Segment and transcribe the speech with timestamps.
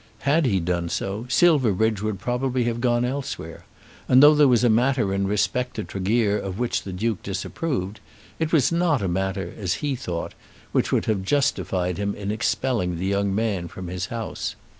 [0.21, 3.65] Had he done so, Silverbridge would probably have gone elsewhere;
[4.07, 7.99] and though there was a matter in respect to Tregear of which the Duke disapproved,
[8.39, 10.33] it was not a matter, as he thought,
[10.71, 14.55] which would have justified him in expelling the young man from his house.